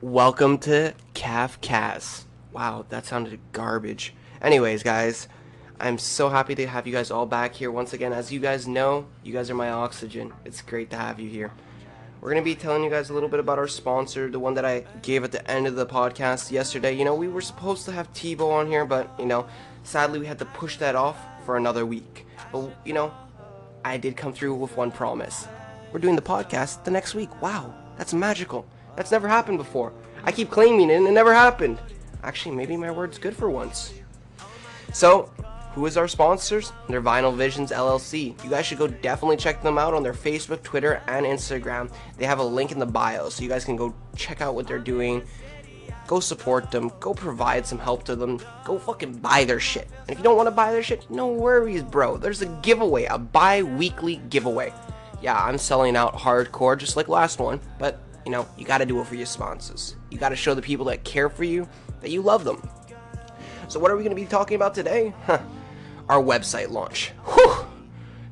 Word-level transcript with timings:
Welcome 0.00 0.58
to 0.58 0.94
Calf 1.14 1.60
Cast. 1.60 2.26
Wow, 2.52 2.86
that 2.88 3.04
sounded 3.04 3.40
garbage. 3.50 4.14
Anyways, 4.40 4.84
guys, 4.84 5.26
I'm 5.80 5.98
so 5.98 6.28
happy 6.28 6.54
to 6.54 6.68
have 6.68 6.86
you 6.86 6.92
guys 6.92 7.10
all 7.10 7.26
back 7.26 7.52
here 7.52 7.72
once 7.72 7.92
again. 7.92 8.12
As 8.12 8.30
you 8.30 8.38
guys 8.38 8.68
know, 8.68 9.06
you 9.24 9.32
guys 9.32 9.50
are 9.50 9.56
my 9.56 9.70
oxygen. 9.70 10.32
It's 10.44 10.62
great 10.62 10.90
to 10.90 10.96
have 10.96 11.18
you 11.18 11.28
here. 11.28 11.50
We're 12.20 12.30
going 12.30 12.40
to 12.40 12.48
be 12.48 12.54
telling 12.54 12.84
you 12.84 12.90
guys 12.90 13.10
a 13.10 13.12
little 13.12 13.28
bit 13.28 13.40
about 13.40 13.58
our 13.58 13.66
sponsor, 13.66 14.30
the 14.30 14.38
one 14.38 14.54
that 14.54 14.64
I 14.64 14.84
gave 15.02 15.24
at 15.24 15.32
the 15.32 15.44
end 15.50 15.66
of 15.66 15.74
the 15.74 15.84
podcast 15.84 16.52
yesterday. 16.52 16.94
You 16.94 17.04
know, 17.04 17.16
we 17.16 17.26
were 17.26 17.40
supposed 17.40 17.84
to 17.86 17.90
have 17.90 18.12
Tebow 18.12 18.52
on 18.52 18.68
here, 18.68 18.84
but, 18.84 19.10
you 19.18 19.26
know, 19.26 19.48
sadly 19.82 20.20
we 20.20 20.26
had 20.26 20.38
to 20.38 20.44
push 20.44 20.76
that 20.76 20.94
off 20.94 21.18
for 21.44 21.56
another 21.56 21.84
week. 21.84 22.24
But, 22.52 22.70
you 22.84 22.92
know, 22.92 23.12
I 23.84 23.96
did 23.96 24.16
come 24.16 24.32
through 24.32 24.54
with 24.54 24.76
one 24.76 24.92
promise. 24.92 25.48
We're 25.90 25.98
doing 25.98 26.14
the 26.14 26.22
podcast 26.22 26.84
the 26.84 26.92
next 26.92 27.16
week. 27.16 27.42
Wow, 27.42 27.74
that's 27.96 28.14
magical. 28.14 28.64
That's 28.98 29.12
never 29.12 29.28
happened 29.28 29.58
before. 29.58 29.92
I 30.24 30.32
keep 30.32 30.50
claiming 30.50 30.90
it 30.90 30.96
and 30.96 31.06
it 31.06 31.12
never 31.12 31.32
happened. 31.32 31.78
Actually, 32.24 32.56
maybe 32.56 32.76
my 32.76 32.90
word's 32.90 33.16
good 33.16 33.36
for 33.36 33.48
once. 33.48 33.94
So, 34.92 35.30
who 35.72 35.86
is 35.86 35.96
our 35.96 36.08
sponsors? 36.08 36.72
They're 36.88 37.00
Vinyl 37.00 37.36
Visions 37.36 37.70
LLC. 37.70 38.42
You 38.42 38.50
guys 38.50 38.66
should 38.66 38.78
go 38.78 38.88
definitely 38.88 39.36
check 39.36 39.62
them 39.62 39.78
out 39.78 39.94
on 39.94 40.02
their 40.02 40.12
Facebook, 40.12 40.64
Twitter, 40.64 41.00
and 41.06 41.24
Instagram. 41.24 41.92
They 42.16 42.26
have 42.26 42.40
a 42.40 42.44
link 42.44 42.72
in 42.72 42.80
the 42.80 42.86
bio, 42.86 43.28
so 43.28 43.44
you 43.44 43.48
guys 43.48 43.64
can 43.64 43.76
go 43.76 43.94
check 44.16 44.40
out 44.40 44.56
what 44.56 44.66
they're 44.66 44.80
doing. 44.80 45.22
Go 46.08 46.18
support 46.18 46.72
them. 46.72 46.90
Go 46.98 47.14
provide 47.14 47.64
some 47.66 47.78
help 47.78 48.02
to 48.06 48.16
them. 48.16 48.40
Go 48.64 48.80
fucking 48.80 49.18
buy 49.18 49.44
their 49.44 49.60
shit. 49.60 49.86
And 50.00 50.10
if 50.10 50.18
you 50.18 50.24
don't 50.24 50.36
want 50.36 50.48
to 50.48 50.50
buy 50.50 50.72
their 50.72 50.82
shit, 50.82 51.08
no 51.08 51.28
worries, 51.28 51.84
bro. 51.84 52.16
There's 52.16 52.42
a 52.42 52.46
giveaway, 52.62 53.04
a 53.04 53.16
bi 53.16 53.62
weekly 53.62 54.16
giveaway. 54.28 54.72
Yeah, 55.22 55.40
I'm 55.40 55.58
selling 55.58 55.94
out 55.94 56.14
hardcore 56.14 56.76
just 56.76 56.96
like 56.96 57.06
last 57.06 57.38
one, 57.38 57.60
but 57.78 58.00
you 58.28 58.32
know, 58.32 58.46
you 58.58 58.66
gotta 58.66 58.84
do 58.84 59.00
it 59.00 59.06
for 59.06 59.14
your 59.14 59.24
sponsors. 59.24 59.96
You 60.10 60.18
gotta 60.18 60.36
show 60.36 60.52
the 60.52 60.60
people 60.60 60.84
that 60.84 61.02
care 61.02 61.30
for 61.30 61.44
you 61.44 61.66
that 62.02 62.10
you 62.10 62.20
love 62.20 62.44
them. 62.44 62.62
So, 63.68 63.80
what 63.80 63.90
are 63.90 63.96
we 63.96 64.02
gonna 64.02 64.14
be 64.14 64.26
talking 64.26 64.56
about 64.56 64.74
today? 64.74 65.14
Huh 65.24 65.40
our 66.08 66.22
website 66.22 66.70
launch. 66.70 67.12
Whew. 67.34 67.66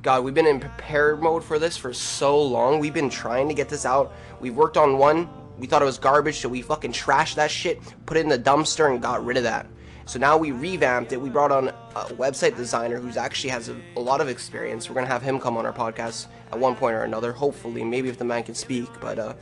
God, 0.02 0.24
we've 0.24 0.34
been 0.34 0.46
in 0.46 0.60
prepare 0.60 1.16
mode 1.16 1.44
for 1.44 1.58
this 1.58 1.76
for 1.76 1.92
so 1.92 2.40
long. 2.40 2.78
We've 2.78 2.94
been 2.94 3.10
trying 3.10 3.48
to 3.48 3.54
get 3.54 3.68
this 3.68 3.84
out. 3.84 4.14
We've 4.40 4.54
worked 4.54 4.76
on 4.76 4.98
one. 4.98 5.28
We 5.58 5.66
thought 5.66 5.82
it 5.82 5.86
was 5.86 5.98
garbage, 5.98 6.38
so 6.38 6.48
we 6.48 6.62
fucking 6.62 6.92
trashed 6.92 7.36
that 7.36 7.50
shit, 7.50 7.80
put 8.04 8.16
it 8.16 8.20
in 8.20 8.28
the 8.28 8.38
dumpster, 8.38 8.90
and 8.90 9.00
got 9.00 9.24
rid 9.24 9.36
of 9.36 9.42
that. 9.44 9.66
So 10.04 10.20
now 10.20 10.36
we 10.36 10.52
revamped 10.52 11.12
it. 11.12 11.20
We 11.20 11.30
brought 11.30 11.50
on 11.50 11.68
a 11.68 12.04
website 12.14 12.56
designer 12.56 13.00
who's 13.00 13.16
actually 13.16 13.50
has 13.50 13.68
a, 13.68 13.76
a, 13.96 14.00
lot 14.00 14.20
of 14.20 14.28
experience. 14.28 14.88
We're 14.88 14.94
gonna 14.94 15.08
have 15.08 15.22
him 15.22 15.40
come 15.40 15.56
on 15.56 15.66
our 15.66 15.72
podcast 15.72 16.28
at 16.52 16.58
one 16.58 16.76
point 16.76 16.94
or 16.94 17.02
another. 17.02 17.32
Hopefully, 17.32 17.82
maybe 17.82 18.08
if 18.08 18.16
the 18.16 18.24
man 18.24 18.44
can 18.44 18.54
speak. 18.54 18.88
But 19.00 19.18
uh, 19.18 19.34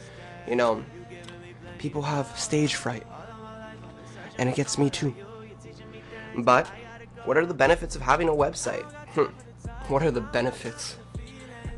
you 0.48 0.56
know, 0.56 0.84
people 1.78 2.02
have 2.02 2.26
stage 2.38 2.74
fright, 2.74 3.06
and 4.38 4.48
it 4.48 4.54
gets 4.54 4.78
me 4.78 4.90
too. 4.90 5.14
But 6.38 6.66
what 7.24 7.36
are 7.36 7.46
the 7.46 7.54
benefits 7.54 7.96
of 7.96 8.02
having 8.02 8.28
a 8.28 8.32
website? 8.32 8.84
Hmm. 9.14 9.32
What 9.88 10.02
are 10.02 10.10
the 10.10 10.20
benefits? 10.20 10.96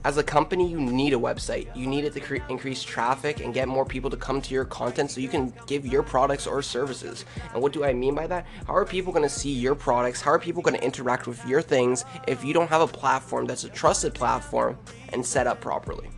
As 0.07 0.19
a 0.19 0.23
company, 0.23 0.71
you 0.71 0.81
need 0.81 1.13
a 1.15 1.17
website. 1.17 1.75
You 1.75 1.89
need 1.89 2.05
it 2.05 2.13
to 2.13 2.21
cre- 2.21 2.37
increase 2.49 2.81
traffic 2.81 3.41
and 3.41 3.53
get 3.53 3.67
more 3.67 3.85
people 3.85 4.09
to 4.11 4.17
come 4.17 4.41
to 4.41 4.55
your 4.55 4.65
content 4.65 5.11
so 5.11 5.21
you 5.21 5.29
can 5.29 5.53
give 5.67 5.85
your 5.85 6.05
products 6.05 6.47
or 6.47 6.63
services. 6.63 7.25
And 7.53 7.61
what 7.61 7.73
do 7.73 7.85
I 7.85 7.93
mean 7.93 8.15
by 8.15 8.29
that? 8.29 8.47
How 8.69 8.77
are 8.77 8.85
people 8.85 9.13
going 9.13 9.25
to 9.25 9.29
see 9.29 9.51
your 9.51 9.75
products? 9.75 10.21
How 10.21 10.31
are 10.31 10.39
people 10.39 10.63
going 10.63 10.77
to 10.77 10.85
interact 10.85 11.27
with 11.27 11.45
your 11.45 11.61
things 11.61 12.05
if 12.29 12.45
you 12.45 12.55
don't 12.55 12.69
have 12.69 12.83
a 12.83 12.87
platform 12.87 13.47
that's 13.47 13.65
a 13.65 13.69
trusted 13.69 14.15
platform 14.15 14.79
and 15.09 15.27
set 15.27 15.49
up 15.49 15.61
properly? 15.61 16.09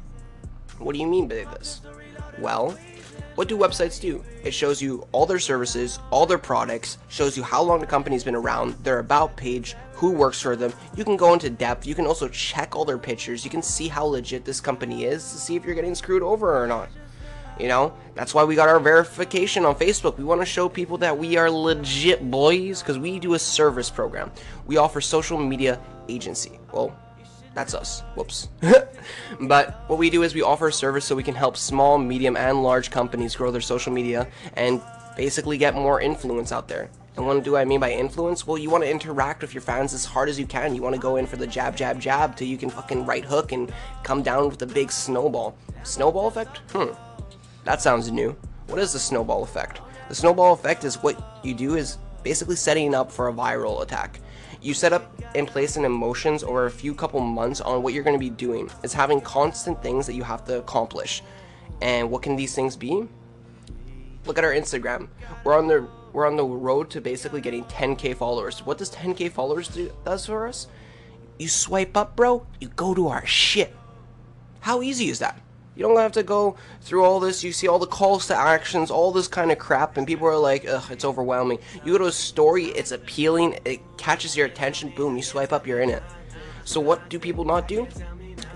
What 0.79 0.93
do 0.93 0.99
you 0.99 1.07
mean 1.07 1.27
by 1.27 1.45
this? 1.45 1.81
Well, 2.39 2.77
what 3.35 3.47
do 3.47 3.57
websites 3.57 4.01
do? 4.01 4.25
It 4.43 4.53
shows 4.53 4.83
you 4.83 5.07
all 5.13 5.25
their 5.25 5.39
services, 5.39 6.01
all 6.11 6.27
their 6.27 6.39
products, 6.39 6.99
shows 7.09 7.37
you 7.37 7.43
how 7.43 7.63
long 7.63 7.81
the 7.81 7.87
company's 7.87 8.25
been 8.25 8.35
around, 8.35 8.75
their 8.83 8.99
about 8.99 9.37
page, 9.37 9.77
who 9.93 10.11
works 10.11 10.41
for 10.41 10.57
them. 10.57 10.73
You 10.97 11.05
can 11.05 11.17
go 11.17 11.33
into 11.33 11.49
depth. 11.51 11.87
You 11.87 11.95
can 11.95 12.07
also 12.07 12.29
check 12.29 12.75
all 12.75 12.85
their 12.85 12.99
pictures. 12.99 13.45
You 13.45 13.51
can 13.51 13.63
see 13.63 13.89
how 13.89 14.05
legit 14.05 14.45
this 14.45 14.61
company 14.61 15.05
is 15.05 15.23
to 15.31 15.39
see 15.39 15.57
if 15.57 15.65
you're 15.65 15.75
getting 15.75 15.95
screwed 15.95 16.23
over 16.23 16.61
or 16.61 16.67
not. 16.67 16.89
You 17.59 17.67
know, 17.67 17.93
that's 18.15 18.35
why 18.35 18.45
we 18.45 18.55
got 18.55 18.69
our 18.69 18.79
verification 18.79 19.65
on 19.65 19.75
Facebook. 19.75 20.17
We 20.17 20.25
want 20.25 20.41
to 20.41 20.47
show 20.47 20.69
people 20.69 20.99
that 20.99 21.17
we 21.17 21.37
are 21.37 21.51
legit 21.51 22.31
boys 22.31 22.83
because 22.83 22.99
we 22.99 23.19
do 23.19 23.35
a 23.35 23.39
service 23.39 23.91
program. 23.91 24.31
We 24.67 24.77
offer 24.77 25.01
social 25.01 25.39
media 25.39 25.81
agency. 26.09 26.61
Well, 26.73 26.97
that's 27.55 27.75
us. 27.75 28.01
Whoops. 28.15 28.49
but 29.41 29.85
what 29.89 29.99
we 29.99 30.11
do 30.11 30.23
is 30.23 30.35
we 30.35 30.43
offer 30.43 30.69
a 30.69 30.73
service 30.73 31.05
so 31.05 31.17
we 31.17 31.23
can 31.23 31.35
help 31.35 31.57
small, 31.57 31.99
medium, 31.99 32.37
and 32.37 32.63
large 32.63 32.91
companies 32.91 33.35
grow 33.35 33.51
their 33.51 33.61
social 33.61 33.93
media 33.93 34.29
and 34.55 34.81
basically 35.17 35.59
get 35.59 35.75
more 35.75 36.01
influence 36.01 36.53
out 36.53 36.69
there. 36.69 36.91
And 37.17 37.27
what 37.27 37.43
do 37.43 37.57
I 37.57 37.65
mean 37.65 37.81
by 37.81 37.91
influence? 37.91 38.47
Well, 38.47 38.59
you 38.59 38.71
want 38.71 38.85
to 38.85 38.91
interact 38.91 39.43
with 39.43 39.53
your 39.53 39.61
fans 39.61 39.93
as 39.93 40.05
hard 40.05 40.29
as 40.29 40.39
you 40.39 40.47
can. 40.47 40.77
You 40.77 40.83
want 40.83 40.95
to 40.95 41.01
go 41.01 41.17
in 41.17 41.27
for 41.27 41.37
the 41.37 41.49
jab, 41.49 41.77
jab, 41.77 42.01
jab 42.01 42.37
till 42.37 42.47
you 42.47 42.57
can 42.57 42.71
fucking 42.71 43.05
right 43.05 43.25
hook 43.25 43.51
and 43.51 43.73
come 44.05 44.23
down 44.23 44.49
with 44.49 44.63
a 44.63 44.67
big 44.67 44.93
snowball. 44.93 45.57
Snowball 45.83 46.29
effect? 46.29 46.59
Hmm. 46.71 46.95
That 47.65 47.83
sounds 47.83 48.13
new. 48.13 48.37
What 48.69 48.79
is 48.79 48.93
the 48.93 49.01
snowball 49.01 49.43
effect? 49.43 49.81
The 50.09 50.15
snowball 50.15 50.53
effect 50.53 50.85
is 50.85 51.03
what 51.03 51.41
you 51.43 51.55
do 51.55 51.75
is 51.75 51.99
basically 52.23 52.57
setting 52.57 52.95
up 52.95 53.11
for 53.11 53.29
a 53.29 53.33
viral 53.33 53.83
attack. 53.83 54.21
You 54.61 54.75
set 54.75 54.93
up 54.93 55.13
and 55.35 55.47
place 55.47 55.77
in 55.77 55.85
emotions 55.85 56.43
over 56.43 56.67
a 56.67 56.71
few 56.71 56.95
couple 56.95 57.21
months 57.21 57.61
on 57.61 57.83
what 57.83 57.95
you're 57.95 58.03
going 58.03 58.17
to 58.17 58.21
be 58.21 58.31
doing. 58.31 58.71
It's 58.83 58.93
having 58.93 59.21
constant 59.21 59.83
things 59.83 60.07
that 60.07 60.15
you 60.15 60.25
have 60.25 60.45
to 60.47 60.59
accomplish. 60.59 61.23
And 61.81 62.11
what 62.11 62.23
can 62.23 62.35
these 62.35 62.55
things 62.55 62.77
be? 62.77 63.07
Look 64.27 64.39
at 64.39 64.45
our 64.45 64.53
Instagram. 64.53 65.09
We're 65.45 65.57
on 65.57 65.69
the 65.69 65.89
we're 66.13 66.27
on 66.27 66.37
the 66.37 66.45
road 66.45 66.91
to 66.91 67.01
basically 67.01 67.41
getting 67.41 67.65
10k 67.65 68.17
followers. 68.17 68.65
What 68.65 68.79
does 68.79 68.91
10k 68.91 69.31
followers 69.31 69.69
do 69.69 69.93
does 70.05 70.27
for 70.27 70.49
us? 70.49 70.67
You 71.39 71.49
swipe 71.49 71.97
up, 71.97 72.17
bro, 72.17 72.47
you 72.61 72.69
go 72.69 72.95
to 72.95 73.09
our 73.09 73.25
shit. 73.25 73.77
How 74.61 74.83
easy 74.83 75.09
is 75.09 75.21
that? 75.21 75.41
You 75.79 75.85
don't 75.85 75.97
have 75.97 76.11
to 76.13 76.25
go 76.25 76.57
through 76.81 77.05
all 77.05 77.21
this. 77.21 77.45
You 77.45 77.53
see 77.53 77.69
all 77.69 77.79
the 77.79 77.87
calls 77.87 78.27
to 78.27 78.37
actions, 78.37 78.91
all 78.91 79.13
this 79.13 79.29
kind 79.29 79.53
of 79.53 79.59
crap, 79.59 79.97
and 79.97 80.05
people 80.05 80.27
are 80.27 80.37
like, 80.37 80.67
ugh, 80.69 80.83
it's 80.91 81.05
overwhelming. 81.05 81.61
You 81.85 81.93
go 81.93 81.99
to 81.99 82.07
a 82.07 82.13
story, 82.13 82.65
it's 82.65 82.91
appealing, 82.91 83.61
it 83.65 83.81
catches 83.97 84.37
your 84.37 84.47
attention, 84.47 84.93
boom, 84.97 85.17
you 85.17 85.23
swipe 85.23 85.53
up, 85.53 85.69
you're 85.69 85.79
in 85.79 85.91
it. 85.91 86.03
So, 86.65 86.81
what 86.81 87.09
do 87.09 87.21
people 87.21 87.45
not 87.45 87.69
do? 87.69 87.87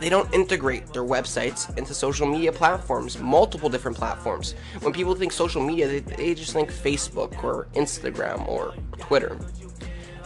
They 0.00 0.08
don't 0.08 0.34
integrate 0.34 0.92
their 0.92 1.04
websites 1.04 1.78
into 1.78 1.94
social 1.94 2.26
media 2.26 2.50
platforms, 2.50 3.16
multiple 3.20 3.68
different 3.68 3.96
platforms. 3.96 4.56
When 4.80 4.92
people 4.92 5.14
think 5.14 5.30
social 5.30 5.62
media, 5.62 5.86
they, 5.86 6.00
they 6.00 6.34
just 6.34 6.52
think 6.52 6.72
Facebook 6.72 7.44
or 7.44 7.68
Instagram 7.74 8.48
or 8.48 8.74
Twitter. 8.98 9.38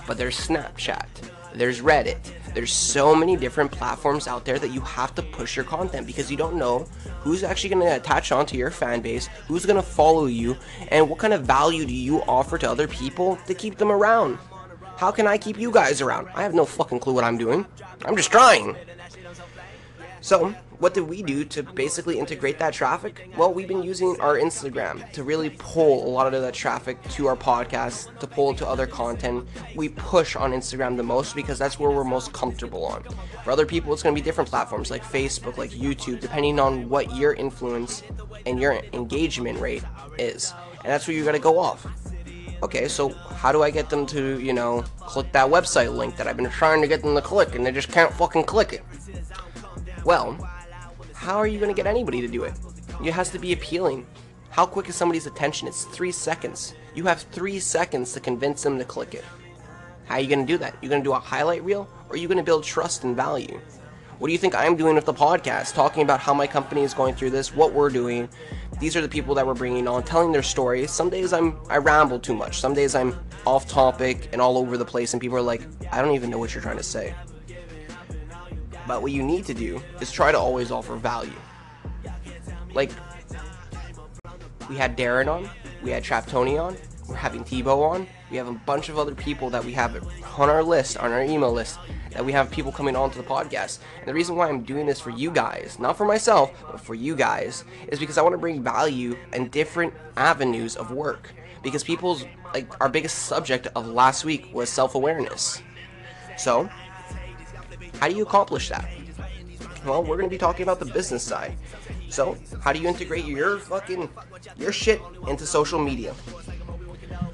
But 0.06 0.16
there's 0.16 0.38
Snapchat, 0.38 1.08
there's 1.52 1.82
Reddit, 1.82 2.32
there's 2.56 2.72
so 2.72 3.14
many 3.14 3.36
different 3.36 3.70
platforms 3.70 4.26
out 4.26 4.46
there 4.46 4.58
that 4.58 4.70
you 4.70 4.80
have 4.80 5.14
to 5.14 5.20
push 5.20 5.56
your 5.56 5.64
content 5.66 6.06
because 6.06 6.30
you 6.30 6.38
don't 6.38 6.56
know 6.56 6.88
who's 7.20 7.44
actually 7.44 7.68
going 7.68 7.86
to 7.86 7.96
attach 7.96 8.32
onto 8.32 8.56
your 8.56 8.70
fan 8.70 9.02
base, 9.02 9.26
who's 9.46 9.66
going 9.66 9.76
to 9.76 9.82
follow 9.82 10.24
you, 10.24 10.56
and 10.88 11.06
what 11.10 11.18
kind 11.18 11.34
of 11.34 11.42
value 11.42 11.84
do 11.84 11.92
you 11.92 12.22
offer 12.22 12.56
to 12.56 12.68
other 12.68 12.88
people 12.88 13.36
to 13.46 13.52
keep 13.52 13.76
them 13.76 13.92
around. 13.92 14.38
How 14.96 15.10
can 15.10 15.26
I 15.26 15.36
keep 15.36 15.58
you 15.58 15.70
guys 15.70 16.00
around? 16.00 16.28
I 16.34 16.42
have 16.44 16.54
no 16.54 16.64
fucking 16.64 17.00
clue 17.00 17.12
what 17.12 17.24
I'm 17.24 17.36
doing. 17.36 17.66
I'm 18.06 18.16
just 18.16 18.32
trying. 18.32 18.74
So, 20.26 20.48
what 20.80 20.92
did 20.92 21.02
we 21.02 21.22
do 21.22 21.44
to 21.44 21.62
basically 21.62 22.18
integrate 22.18 22.58
that 22.58 22.74
traffic? 22.74 23.30
Well, 23.36 23.54
we've 23.54 23.68
been 23.68 23.84
using 23.84 24.20
our 24.20 24.34
Instagram 24.34 25.08
to 25.12 25.22
really 25.22 25.50
pull 25.50 26.04
a 26.04 26.10
lot 26.10 26.34
of 26.34 26.42
that 26.42 26.52
traffic 26.52 27.00
to 27.10 27.28
our 27.28 27.36
podcast, 27.36 28.18
to 28.18 28.26
pull 28.26 28.52
to 28.54 28.66
other 28.66 28.88
content. 28.88 29.46
We 29.76 29.88
push 29.88 30.34
on 30.34 30.50
Instagram 30.50 30.96
the 30.96 31.04
most 31.04 31.36
because 31.36 31.60
that's 31.60 31.78
where 31.78 31.92
we're 31.92 32.02
most 32.02 32.32
comfortable 32.32 32.84
on. 32.86 33.04
For 33.44 33.52
other 33.52 33.64
people, 33.64 33.92
it's 33.92 34.02
going 34.02 34.16
to 34.16 34.20
be 34.20 34.24
different 34.24 34.50
platforms 34.50 34.90
like 34.90 35.04
Facebook, 35.04 35.58
like 35.58 35.70
YouTube, 35.70 36.18
depending 36.18 36.58
on 36.58 36.88
what 36.88 37.14
your 37.14 37.34
influence 37.34 38.02
and 38.46 38.58
your 38.58 38.80
engagement 38.94 39.60
rate 39.60 39.84
is. 40.18 40.52
And 40.82 40.92
that's 40.92 41.06
where 41.06 41.16
you 41.16 41.24
got 41.24 41.32
to 41.32 41.38
go 41.38 41.56
off. 41.56 41.86
Okay, 42.64 42.88
so 42.88 43.10
how 43.10 43.52
do 43.52 43.62
I 43.62 43.70
get 43.70 43.90
them 43.90 44.04
to, 44.06 44.40
you 44.40 44.54
know, 44.54 44.82
click 44.98 45.30
that 45.30 45.48
website 45.48 45.96
link 45.96 46.16
that 46.16 46.26
I've 46.26 46.36
been 46.36 46.50
trying 46.50 46.82
to 46.82 46.88
get 46.88 47.02
them 47.02 47.14
to 47.14 47.22
click 47.22 47.54
and 47.54 47.64
they 47.64 47.70
just 47.70 47.92
can't 47.92 48.12
fucking 48.12 48.42
click 48.42 48.72
it? 48.72 48.82
Well, 50.06 50.38
how 51.14 51.36
are 51.36 51.48
you 51.48 51.58
going 51.58 51.68
to 51.68 51.74
get 51.74 51.88
anybody 51.88 52.20
to 52.20 52.28
do 52.28 52.44
it? 52.44 52.54
It 53.04 53.12
has 53.12 53.28
to 53.30 53.40
be 53.40 53.52
appealing. 53.52 54.06
How 54.50 54.64
quick 54.64 54.88
is 54.88 54.94
somebody's 54.94 55.26
attention? 55.26 55.66
It's 55.66 55.84
three 55.86 56.12
seconds. 56.12 56.74
You 56.94 57.06
have 57.06 57.22
three 57.22 57.58
seconds 57.58 58.12
to 58.12 58.20
convince 58.20 58.62
them 58.62 58.78
to 58.78 58.84
click 58.84 59.14
it. 59.14 59.24
How 60.04 60.14
are 60.14 60.20
you 60.20 60.28
going 60.28 60.46
to 60.46 60.52
do 60.52 60.58
that? 60.58 60.76
You're 60.80 60.90
going 60.90 61.02
to 61.02 61.04
do 61.04 61.12
a 61.12 61.18
highlight 61.18 61.64
reel, 61.64 61.88
or 62.08 62.14
are 62.14 62.16
you 62.16 62.28
going 62.28 62.38
to 62.38 62.44
build 62.44 62.62
trust 62.62 63.02
and 63.02 63.16
value? 63.16 63.60
What 64.20 64.28
do 64.28 64.32
you 64.32 64.38
think 64.38 64.54
I'm 64.54 64.76
doing 64.76 64.94
with 64.94 65.06
the 65.06 65.12
podcast? 65.12 65.74
Talking 65.74 66.04
about 66.04 66.20
how 66.20 66.32
my 66.32 66.46
company 66.46 66.82
is 66.82 66.94
going 66.94 67.16
through 67.16 67.30
this, 67.30 67.52
what 67.52 67.72
we're 67.72 67.90
doing. 67.90 68.28
These 68.78 68.94
are 68.94 69.00
the 69.00 69.08
people 69.08 69.34
that 69.34 69.44
we're 69.44 69.54
bringing 69.54 69.88
on, 69.88 70.04
telling 70.04 70.30
their 70.30 70.44
stories. 70.44 70.92
Some 70.92 71.10
days 71.10 71.32
I'm 71.32 71.58
I 71.68 71.78
ramble 71.78 72.20
too 72.20 72.34
much. 72.34 72.60
Some 72.60 72.74
days 72.74 72.94
I'm 72.94 73.18
off 73.44 73.66
topic 73.66 74.28
and 74.32 74.40
all 74.40 74.56
over 74.56 74.78
the 74.78 74.84
place, 74.84 75.14
and 75.14 75.20
people 75.20 75.36
are 75.36 75.42
like, 75.42 75.62
I 75.90 76.00
don't 76.00 76.14
even 76.14 76.30
know 76.30 76.38
what 76.38 76.54
you're 76.54 76.62
trying 76.62 76.76
to 76.76 76.84
say. 76.84 77.12
But 78.86 79.02
what 79.02 79.12
you 79.12 79.22
need 79.22 79.44
to 79.46 79.54
do 79.54 79.80
is 80.00 80.12
try 80.12 80.32
to 80.32 80.38
always 80.38 80.70
offer 80.70 80.96
value. 80.96 81.32
Like, 82.74 82.90
We 84.68 84.76
had 84.76 84.96
Darren 84.96 85.28
on. 85.28 85.48
We 85.82 85.90
had 85.90 86.02
Trap 86.02 86.26
Tony 86.26 86.58
on. 86.58 86.76
We're 87.08 87.14
having 87.14 87.44
Tebow 87.44 87.88
on. 87.88 88.06
We 88.30 88.36
have 88.36 88.48
a 88.48 88.52
bunch 88.52 88.88
of 88.88 88.98
other 88.98 89.14
people 89.14 89.48
that 89.50 89.64
we 89.64 89.72
have 89.72 89.94
on 90.36 90.50
our 90.50 90.62
list, 90.62 90.96
on 90.98 91.12
our 91.12 91.22
email 91.22 91.52
list, 91.52 91.78
that 92.10 92.24
we 92.24 92.32
have 92.32 92.50
people 92.50 92.72
coming 92.72 92.96
on 92.96 93.10
to 93.12 93.18
the 93.18 93.24
podcast. 93.24 93.78
And 94.00 94.08
the 94.08 94.14
reason 94.14 94.34
why 94.34 94.48
I'm 94.48 94.64
doing 94.64 94.86
this 94.86 95.00
for 95.00 95.10
you 95.10 95.30
guys, 95.30 95.78
not 95.78 95.96
for 95.96 96.04
myself, 96.04 96.50
but 96.68 96.80
for 96.80 96.96
you 96.96 97.14
guys, 97.14 97.64
is 97.88 98.00
because 98.00 98.18
I 98.18 98.22
want 98.22 98.32
to 98.32 98.38
bring 98.38 98.60
value 98.62 99.16
and 99.32 99.50
different 99.52 99.94
avenues 100.16 100.74
of 100.74 100.90
work. 100.90 101.32
Because 101.62 101.84
people's, 101.84 102.24
like, 102.52 102.68
our 102.80 102.88
biggest 102.88 103.26
subject 103.26 103.68
of 103.76 103.86
last 103.86 104.24
week 104.24 104.48
was 104.52 104.68
self 104.68 104.96
awareness. 104.96 105.62
So, 106.36 106.68
how 108.00 108.08
do 108.08 108.14
you 108.14 108.22
accomplish 108.22 108.68
that? 108.68 108.88
Well, 109.84 110.02
we're 110.02 110.16
going 110.16 110.28
to 110.28 110.34
be 110.34 110.38
talking 110.38 110.64
about 110.64 110.80
the 110.80 110.86
business 110.86 111.22
side. 111.22 111.56
So, 112.08 112.36
how 112.60 112.72
do 112.72 112.80
you 112.80 112.88
integrate 112.88 113.24
your 113.24 113.58
fucking 113.58 114.08
your 114.56 114.72
shit 114.72 115.00
into 115.28 115.46
social 115.46 115.78
media? 115.78 116.12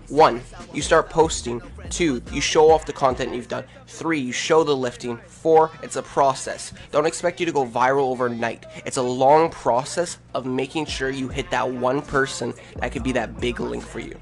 One, 0.09 0.43
you 0.75 0.83
start 0.83 1.09
posting. 1.09 1.63
Two, 1.89 2.23
you 2.31 2.41
show 2.41 2.71
off 2.71 2.85
the 2.85 2.93
content 2.93 3.35
you've 3.35 3.49
done. 3.49 3.65
Three, 3.87 4.19
you 4.19 4.33
show 4.33 4.63
the 4.65 4.77
lifting. 4.77 5.17
Four, 5.27 5.71
it's 5.83 5.97
a 5.97 6.03
process. 6.03 6.73
Don't 6.91 7.07
expect 7.07 7.41
you 7.41 7.47
to 7.47 7.53
go 7.53 7.65
viral 7.65 8.11
overnight. 8.11 8.67
It's 8.85 8.99
a 8.99 9.03
long 9.03 9.51
process 9.51 10.19
of 10.35 10.45
making 10.45 10.87
sure 10.87 11.09
you 11.09 11.29
hit 11.29 11.51
that 11.51 11.71
one 11.71 12.03
person 12.03 12.53
that 12.77 12.93
could 12.93 13.03
be 13.03 13.13
that 13.13 13.41
big 13.41 13.61
link 13.61 13.85
for 13.85 14.01
you. 14.01 14.17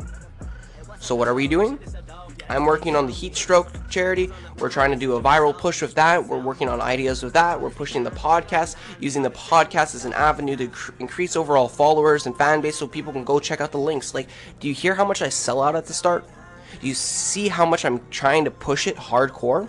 So 1.01 1.15
what 1.15 1.27
are 1.27 1.35
we 1.35 1.49
doing? 1.49 1.79
I'm 2.50 2.67
working 2.67 2.97
on 2.97 3.06
the 3.06 3.12
heat 3.12 3.37
stroke 3.37 3.69
charity. 3.88 4.29
We're 4.58 4.70
trying 4.70 4.91
to 4.91 4.97
do 4.97 5.14
a 5.14 5.23
viral 5.23 5.56
push 5.56 5.82
with 5.82 5.94
that. 5.94 6.26
We're 6.26 6.41
working 6.41 6.69
on 6.69 6.81
ideas 6.81 7.23
with 7.23 7.32
that. 7.35 7.61
We're 7.61 7.70
pushing 7.70 8.02
the 8.02 8.11
podcast, 8.11 8.75
using 8.99 9.23
the 9.23 9.31
podcast 9.31 9.94
as 9.94 10.05
an 10.05 10.12
avenue 10.14 10.56
to 10.56 10.67
cr- 10.67 10.91
increase 10.99 11.37
overall 11.37 11.69
followers 11.69 12.26
and 12.26 12.37
fan 12.37 12.61
base 12.61 12.76
so 12.76 12.88
people 12.88 13.12
can 13.12 13.23
go 13.23 13.38
check 13.38 13.61
out 13.61 13.70
the 13.70 13.79
links. 13.79 14.14
Like, 14.14 14.29
do 14.58 14.67
you 14.67 14.75
hear 14.75 14.97
how 14.97 15.05
much 15.05 15.23
I 15.23 15.29
sell 15.29 15.62
out 15.62 15.76
at 15.76 15.87
the 15.87 15.93
start? 15.93 16.29
Do 16.81 16.88
you 16.88 16.94
see 16.94 17.47
how 17.47 17.64
much 17.64 17.85
I'm 17.85 18.00
trying 18.11 18.44
to 18.47 18.50
push 18.50 18.88
it 18.88 18.97
hardcore? 18.97 19.69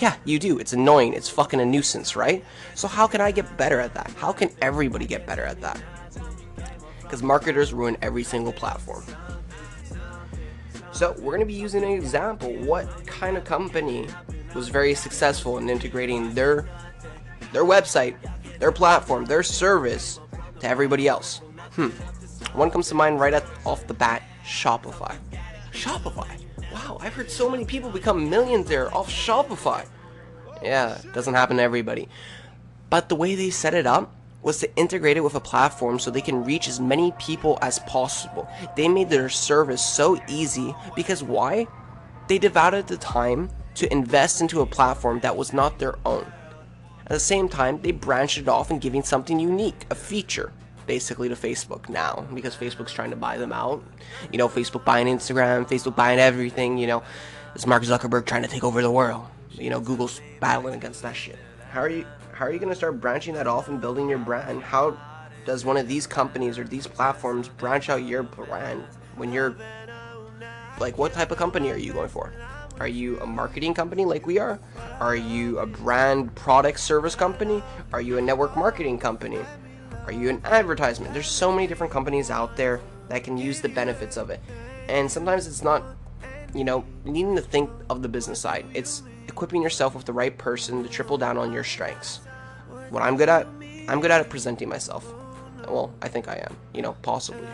Yeah, 0.00 0.16
you 0.24 0.38
do. 0.38 0.58
It's 0.58 0.72
annoying. 0.72 1.12
It's 1.12 1.28
fucking 1.28 1.60
a 1.60 1.66
nuisance, 1.66 2.16
right? 2.16 2.42
So, 2.76 2.88
how 2.88 3.06
can 3.08 3.20
I 3.20 3.30
get 3.30 3.58
better 3.58 3.78
at 3.78 3.92
that? 3.92 4.10
How 4.16 4.32
can 4.32 4.48
everybody 4.62 5.06
get 5.06 5.26
better 5.26 5.44
at 5.44 5.60
that? 5.60 5.82
Because 7.02 7.22
marketers 7.22 7.74
ruin 7.74 7.98
every 8.00 8.24
single 8.24 8.52
platform. 8.54 9.04
So 11.00 11.12
we're 11.12 11.34
going 11.34 11.40
to 11.40 11.46
be 11.46 11.54
using 11.54 11.82
an 11.82 11.92
example. 11.92 12.52
What 12.56 13.06
kind 13.06 13.38
of 13.38 13.44
company 13.44 14.06
was 14.54 14.68
very 14.68 14.94
successful 14.94 15.56
in 15.56 15.70
integrating 15.70 16.34
their 16.34 16.68
their 17.54 17.64
website, 17.64 18.16
their 18.58 18.70
platform, 18.70 19.24
their 19.24 19.42
service 19.42 20.20
to 20.58 20.68
everybody 20.68 21.08
else? 21.08 21.38
Hmm. 21.72 21.88
One 22.52 22.70
comes 22.70 22.90
to 22.90 22.94
mind 22.94 23.18
right 23.18 23.32
at, 23.32 23.46
off 23.64 23.86
the 23.86 23.94
bat, 23.94 24.22
Shopify. 24.44 25.16
Shopify. 25.72 26.28
Wow, 26.70 26.98
I've 27.00 27.14
heard 27.14 27.30
so 27.30 27.48
many 27.48 27.64
people 27.64 27.88
become 27.88 28.28
millionaires 28.28 28.92
off 28.92 29.08
Shopify. 29.08 29.86
Yeah, 30.62 30.98
doesn't 31.14 31.32
happen 31.32 31.56
to 31.56 31.62
everybody. 31.62 32.10
But 32.90 33.08
the 33.08 33.16
way 33.16 33.36
they 33.36 33.48
set 33.48 33.72
it 33.72 33.86
up, 33.86 34.14
was 34.42 34.58
to 34.58 34.76
integrate 34.76 35.16
it 35.16 35.24
with 35.24 35.34
a 35.34 35.40
platform 35.40 35.98
so 35.98 36.10
they 36.10 36.20
can 36.20 36.44
reach 36.44 36.68
as 36.68 36.80
many 36.80 37.12
people 37.18 37.58
as 37.62 37.78
possible. 37.80 38.48
They 38.76 38.88
made 38.88 39.10
their 39.10 39.28
service 39.28 39.84
so 39.84 40.20
easy 40.28 40.74
because 40.96 41.22
why? 41.22 41.66
They 42.28 42.38
devoted 42.38 42.86
the 42.86 42.96
time 42.96 43.50
to 43.74 43.92
invest 43.92 44.40
into 44.40 44.60
a 44.60 44.66
platform 44.66 45.20
that 45.20 45.36
was 45.36 45.52
not 45.52 45.78
their 45.78 45.96
own. 46.06 46.32
At 47.02 47.14
the 47.14 47.20
same 47.20 47.48
time, 47.48 47.80
they 47.82 47.90
branched 47.90 48.38
it 48.38 48.48
off 48.48 48.70
and 48.70 48.80
giving 48.80 49.02
something 49.02 49.40
unique, 49.40 49.84
a 49.90 49.94
feature, 49.94 50.52
basically 50.86 51.28
to 51.28 51.34
Facebook 51.34 51.88
now 51.88 52.26
because 52.34 52.56
Facebook's 52.56 52.92
trying 52.92 53.10
to 53.10 53.16
buy 53.16 53.36
them 53.36 53.52
out. 53.52 53.82
You 54.32 54.38
know, 54.38 54.48
Facebook 54.48 54.84
buying 54.84 55.06
Instagram, 55.06 55.68
Facebook 55.68 55.96
buying 55.96 56.18
everything, 56.18 56.78
you 56.78 56.86
know. 56.86 57.02
It's 57.54 57.66
Mark 57.66 57.82
Zuckerberg 57.82 58.26
trying 58.26 58.42
to 58.42 58.48
take 58.48 58.64
over 58.64 58.80
the 58.80 58.90
world. 58.90 59.26
You 59.50 59.70
know, 59.70 59.80
Google's 59.80 60.20
battling 60.38 60.74
against 60.74 61.02
that 61.02 61.16
shit. 61.16 61.38
How 61.70 61.80
are 61.80 61.88
you 61.88 62.06
how 62.40 62.46
are 62.46 62.52
you 62.52 62.58
going 62.58 62.70
to 62.70 62.74
start 62.74 62.98
branching 63.02 63.34
that 63.34 63.46
off 63.46 63.68
and 63.68 63.82
building 63.82 64.08
your 64.08 64.16
brand? 64.16 64.62
How 64.62 64.96
does 65.44 65.66
one 65.66 65.76
of 65.76 65.86
these 65.86 66.06
companies 66.06 66.58
or 66.58 66.64
these 66.64 66.86
platforms 66.86 67.48
branch 67.48 67.90
out 67.90 68.02
your 68.02 68.22
brand 68.22 68.82
when 69.16 69.30
you're 69.30 69.54
like 70.78 70.96
what 70.96 71.12
type 71.12 71.30
of 71.30 71.36
company 71.36 71.70
are 71.70 71.76
you 71.76 71.92
going 71.92 72.08
for? 72.08 72.32
Are 72.78 72.88
you 72.88 73.20
a 73.20 73.26
marketing 73.26 73.74
company 73.74 74.06
like 74.06 74.26
we 74.26 74.38
are? 74.38 74.58
Are 75.00 75.16
you 75.16 75.58
a 75.58 75.66
brand 75.66 76.34
product 76.34 76.80
service 76.80 77.14
company? 77.14 77.62
Are 77.92 78.00
you 78.00 78.16
a 78.16 78.22
network 78.22 78.56
marketing 78.56 78.98
company? 78.98 79.40
Are 80.06 80.12
you 80.12 80.30
an 80.30 80.40
advertisement? 80.44 81.12
There's 81.12 81.28
so 81.28 81.52
many 81.52 81.66
different 81.66 81.92
companies 81.92 82.30
out 82.30 82.56
there 82.56 82.80
that 83.10 83.22
can 83.22 83.36
use 83.36 83.60
the 83.60 83.68
benefits 83.68 84.16
of 84.16 84.30
it. 84.30 84.40
And 84.88 85.12
sometimes 85.12 85.46
it's 85.46 85.62
not, 85.62 85.84
you 86.54 86.64
know, 86.64 86.86
needing 87.04 87.36
to 87.36 87.42
think 87.42 87.68
of 87.90 88.00
the 88.00 88.08
business 88.08 88.40
side. 88.40 88.64
It's 88.72 89.02
equipping 89.28 89.60
yourself 89.60 89.94
with 89.94 90.06
the 90.06 90.14
right 90.14 90.38
person 90.38 90.82
to 90.82 90.88
triple 90.88 91.18
down 91.18 91.36
on 91.36 91.52
your 91.52 91.64
strengths. 91.64 92.20
What 92.90 93.02
I'm 93.02 93.16
good 93.16 93.28
at, 93.28 93.46
I'm 93.88 94.00
good 94.00 94.10
at 94.10 94.28
presenting 94.28 94.68
myself. 94.68 95.06
Well, 95.68 95.92
I 96.02 96.08
think 96.08 96.28
I 96.28 96.36
am. 96.36 96.56
You 96.74 96.82
know, 96.82 96.96
possibly. 97.02 97.46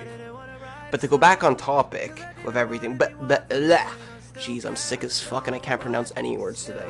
But 0.91 1.01
to 1.01 1.09
go 1.09 1.19
back 1.19 1.45
on 1.45 1.57
topic 1.57 2.21
with 2.45 2.57
everything, 2.57 2.97
but 2.97 3.13
but 3.29 3.49
blah. 3.49 3.91
Jeez, 4.37 4.65
I'm 4.65 4.77
sick 4.77 5.03
as 5.05 5.21
fuck 5.21 5.47
and 5.47 5.57
I 5.57 5.59
can't 5.59 5.81
pronounce 5.81 6.13
any 6.17 6.37
words 6.37 6.65
today. 6.65 6.89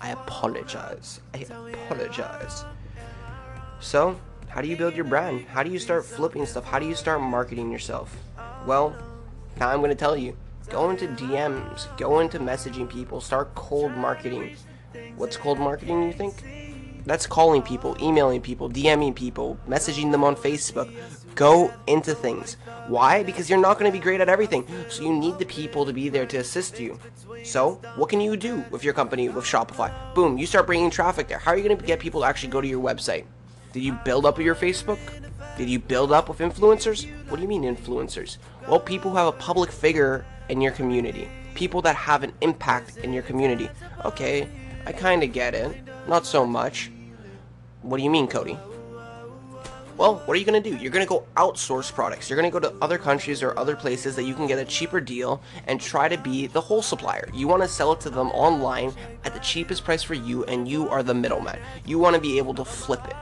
I 0.00 0.10
apologize. 0.10 1.20
I 1.34 1.38
apologize. 1.38 2.64
So, 3.80 4.18
how 4.48 4.60
do 4.60 4.68
you 4.68 4.76
build 4.76 4.94
your 4.94 5.04
brand? 5.04 5.46
How 5.46 5.62
do 5.62 5.70
you 5.70 5.78
start 5.78 6.04
flipping 6.04 6.46
stuff? 6.46 6.64
How 6.64 6.78
do 6.78 6.86
you 6.86 6.94
start 6.94 7.20
marketing 7.20 7.70
yourself? 7.70 8.16
Well, 8.66 8.96
now 9.58 9.68
I'm 9.68 9.78
going 9.78 9.90
to 9.90 9.96
tell 9.96 10.16
you. 10.16 10.36
Go 10.68 10.90
into 10.90 11.06
DMs, 11.08 11.96
go 11.96 12.20
into 12.20 12.38
messaging 12.38 12.88
people, 12.90 13.22
start 13.22 13.54
cold 13.54 13.92
marketing. 13.92 14.56
What's 15.16 15.36
cold 15.36 15.58
marketing, 15.58 16.02
you 16.02 16.12
think? 16.12 16.34
That's 17.08 17.26
calling 17.26 17.62
people, 17.62 17.96
emailing 18.02 18.42
people, 18.42 18.68
DMing 18.68 19.14
people, 19.14 19.58
messaging 19.66 20.12
them 20.12 20.22
on 20.22 20.36
Facebook. 20.36 20.94
Go 21.34 21.72
into 21.86 22.14
things. 22.14 22.58
Why? 22.86 23.22
Because 23.22 23.48
you're 23.48 23.58
not 23.58 23.78
going 23.78 23.90
to 23.90 23.96
be 23.98 24.02
great 24.02 24.20
at 24.20 24.28
everything. 24.28 24.66
So 24.90 25.04
you 25.04 25.14
need 25.14 25.38
the 25.38 25.46
people 25.46 25.86
to 25.86 25.94
be 25.94 26.10
there 26.10 26.26
to 26.26 26.36
assist 26.36 26.78
you. 26.78 26.98
So, 27.44 27.80
what 27.96 28.10
can 28.10 28.20
you 28.20 28.36
do 28.36 28.62
with 28.70 28.84
your 28.84 28.92
company 28.92 29.30
with 29.30 29.46
Shopify? 29.46 29.90
Boom, 30.14 30.36
you 30.36 30.44
start 30.44 30.66
bringing 30.66 30.90
traffic 30.90 31.28
there. 31.28 31.38
How 31.38 31.52
are 31.52 31.56
you 31.56 31.64
going 31.64 31.78
to 31.78 31.82
get 31.82 31.98
people 31.98 32.20
to 32.20 32.26
actually 32.26 32.50
go 32.50 32.60
to 32.60 32.68
your 32.68 32.82
website? 32.82 33.24
Did 33.72 33.84
you 33.84 33.92
build 34.04 34.26
up 34.26 34.38
your 34.38 34.54
Facebook? 34.54 34.98
Did 35.56 35.70
you 35.70 35.78
build 35.78 36.12
up 36.12 36.28
with 36.28 36.40
influencers? 36.40 37.08
What 37.30 37.36
do 37.36 37.42
you 37.42 37.48
mean 37.48 37.62
influencers? 37.62 38.36
Well, 38.68 38.80
people 38.80 39.12
who 39.12 39.16
have 39.16 39.28
a 39.28 39.32
public 39.32 39.72
figure 39.72 40.26
in 40.50 40.60
your 40.60 40.72
community. 40.72 41.26
People 41.54 41.80
that 41.82 41.96
have 41.96 42.22
an 42.22 42.34
impact 42.42 42.98
in 42.98 43.14
your 43.14 43.22
community. 43.22 43.70
Okay, 44.04 44.46
I 44.84 44.92
kind 44.92 45.22
of 45.22 45.32
get 45.32 45.54
it. 45.54 45.74
Not 46.06 46.26
so 46.26 46.44
much. 46.44 46.90
What 47.82 47.96
do 47.98 48.02
you 48.02 48.10
mean, 48.10 48.26
Cody? 48.26 48.58
Well, 49.96 50.22
what 50.26 50.36
are 50.36 50.38
you 50.38 50.46
going 50.46 50.62
to 50.62 50.70
do? 50.70 50.76
You're 50.76 50.92
going 50.92 51.04
to 51.04 51.08
go 51.08 51.26
outsource 51.36 51.92
products. 51.92 52.30
You're 52.30 52.40
going 52.40 52.50
to 52.50 52.60
go 52.60 52.60
to 52.60 52.72
other 52.80 52.98
countries 52.98 53.42
or 53.42 53.58
other 53.58 53.74
places 53.74 54.14
that 54.14 54.22
you 54.22 54.34
can 54.34 54.46
get 54.46 54.60
a 54.60 54.64
cheaper 54.64 55.00
deal 55.00 55.42
and 55.66 55.80
try 55.80 56.08
to 56.08 56.16
be 56.16 56.46
the 56.46 56.60
whole 56.60 56.82
supplier. 56.82 57.28
You 57.34 57.48
want 57.48 57.62
to 57.62 57.68
sell 57.68 57.92
it 57.92 58.00
to 58.02 58.10
them 58.10 58.28
online 58.28 58.92
at 59.24 59.34
the 59.34 59.40
cheapest 59.40 59.84
price 59.84 60.04
for 60.04 60.14
you, 60.14 60.44
and 60.44 60.68
you 60.68 60.88
are 60.88 61.02
the 61.02 61.14
middleman. 61.14 61.58
You 61.84 61.98
want 61.98 62.14
to 62.14 62.22
be 62.22 62.38
able 62.38 62.54
to 62.54 62.64
flip 62.64 63.04
it. 63.06 63.16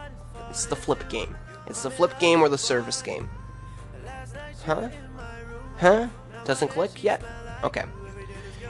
It's 0.50 0.66
the 0.66 0.76
flip 0.76 1.08
game. 1.08 1.34
It's 1.66 1.82
the 1.82 1.90
flip 1.90 2.18
game 2.20 2.42
or 2.42 2.50
the 2.50 2.58
service 2.58 3.00
game. 3.00 3.30
Huh? 4.64 4.90
Huh? 5.78 6.08
Doesn't 6.44 6.68
click 6.68 7.02
yet? 7.02 7.22
Okay. 7.64 7.84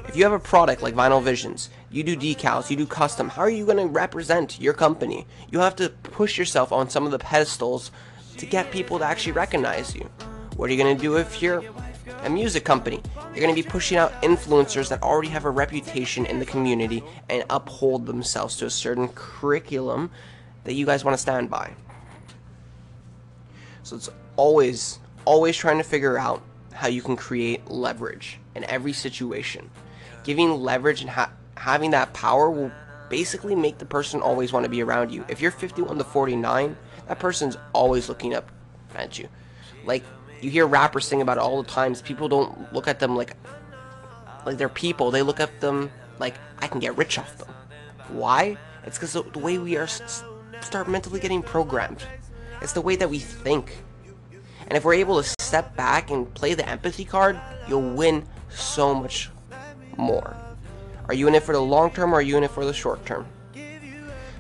If 0.07 0.15
you 0.15 0.23
have 0.23 0.33
a 0.33 0.39
product 0.39 0.81
like 0.81 0.95
Vinyl 0.95 1.23
Visions, 1.23 1.71
you 1.97 2.05
do 2.05 2.17
decals, 2.17 2.69
you 2.71 2.77
do 2.77 2.87
custom, 2.87 3.31
how 3.31 3.43
are 3.43 3.51
you 3.51 3.65
going 3.65 3.79
to 3.79 3.87
represent 3.87 4.61
your 4.61 4.75
company? 4.75 5.27
You 5.51 5.61
have 5.61 5.75
to 5.77 5.89
push 5.89 6.37
yourself 6.37 6.71
on 6.71 6.91
some 6.91 7.07
of 7.07 7.11
the 7.11 7.19
pedestals 7.19 7.91
to 8.37 8.45
get 8.45 8.71
people 8.71 8.99
to 8.99 9.05
actually 9.05 9.33
recognize 9.33 9.95
you. 9.95 10.09
What 10.57 10.69
are 10.69 10.75
you 10.75 10.83
going 10.83 10.95
to 10.95 11.03
do 11.03 11.17
if 11.17 11.41
you're 11.41 11.65
a 12.23 12.29
music 12.29 12.65
company? 12.65 13.01
You're 13.33 13.43
going 13.43 13.55
to 13.55 13.63
be 13.63 13.67
pushing 13.67 13.97
out 13.97 14.13
influencers 14.23 14.89
that 14.91 15.03
already 15.03 15.29
have 15.29 15.47
a 15.47 15.51
reputation 15.51 16.27
in 16.27 16.39
the 16.39 16.45
community 16.45 17.03
and 17.31 17.45
uphold 17.49 18.05
themselves 18.05 18.57
to 18.59 18.67
a 18.67 18.71
certain 18.71 19.09
curriculum 19.15 20.11
that 20.65 20.75
you 20.75 20.85
guys 20.85 21.03
want 21.03 21.17
to 21.17 21.23
stand 21.23 21.49
by. 21.49 21.73
So 23.85 23.97
it's 23.97 24.11
always, 24.37 24.99
always 25.25 25.57
trying 25.57 25.79
to 25.79 25.85
figure 25.85 26.19
out 26.19 26.43
how 26.73 26.89
you 26.89 27.01
can 27.01 27.17
create 27.17 27.69
leverage 27.71 28.39
in 28.55 28.65
every 28.65 28.93
situation 28.93 29.71
giving 30.27 30.51
leverage 30.51 31.03
and 31.03 31.11
ha- 31.11 31.31
having 31.57 31.91
that 31.91 32.13
power 32.13 32.51
will 32.51 32.71
basically 33.09 33.55
make 33.55 33.79
the 33.79 33.87
person 33.87 34.21
always 34.21 34.53
want 34.53 34.65
to 34.65 34.71
be 34.71 34.83
around 34.83 35.11
you. 35.13 35.25
If 35.29 35.41
you're 35.41 35.51
51 35.51 35.99
to 35.99 36.05
49, 36.05 36.77
that 37.09 37.19
person's 37.19 37.57
always 37.73 38.09
looking 38.09 38.35
up 38.35 38.51
at 38.95 39.19
you. 39.19 39.29
Like 39.85 40.05
you 40.41 40.51
hear 40.51 40.67
rappers 40.67 41.07
sing 41.07 41.23
about 41.23 41.39
it 41.39 41.41
all 41.41 41.63
the 41.63 41.69
times. 41.69 42.03
People 42.03 42.29
don't 42.29 42.73
look 42.73 42.89
at 42.89 42.99
them 42.99 43.17
like 43.17 43.37
like 44.45 44.59
they're 44.59 44.69
people. 44.69 45.11
They 45.11 45.23
look 45.23 45.41
at 45.41 45.61
them 45.61 45.91
like 46.19 46.35
I 46.59 46.69
can 46.69 46.81
get 46.81 46.97
rich 46.97 47.19
off 47.19 47.37
them. 47.39 47.49
Why? 48.09 48.57
It's 48.85 48.99
because 48.99 49.13
the 49.13 49.39
way 49.39 49.59
we 49.59 49.77
are 49.77 49.89
start 50.61 50.89
mentally 50.89 51.21
getting 51.21 51.43
programmed. 51.43 52.05
It's 52.63 52.73
the 52.73 52.81
way 52.81 52.97
that 52.97 53.11
we 53.11 53.19
think. 53.19 53.83
And 54.69 54.77
if 54.77 54.85
we're 54.85 54.95
able 54.95 55.23
to 55.23 55.29
step 55.41 55.77
back 55.77 56.11
and 56.11 56.33
play 56.35 56.55
the 56.55 56.69
empathy 56.69 57.05
card, 57.05 57.41
you'll 57.69 57.95
win 57.95 58.25
so 58.49 58.95
much 58.95 59.31
more. 59.97 60.37
Are 61.09 61.15
you 61.15 61.29
in 61.29 61.35
it 61.35 61.43
for 61.43 61.53
the 61.53 61.61
long 61.61 61.91
term 61.91 62.13
or 62.13 62.19
are 62.19 62.23
you 62.23 62.37
in 62.37 62.45
it 62.45 62.51
for 62.51 62.65
the 62.65 62.73
short 62.73 63.05
term? 63.07 63.27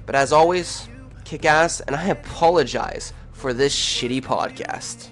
But 0.05 0.15
as 0.15 0.33
always, 0.33 0.89
kick 1.25 1.45
ass, 1.45 1.81
and 1.81 1.97
I 1.97 2.07
apologize 2.07 3.13
for 3.33 3.53
this 3.53 3.75
shitty 3.75 4.23
podcast. 4.23 5.09